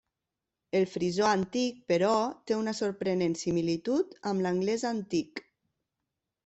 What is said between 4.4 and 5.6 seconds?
l'anglès antic.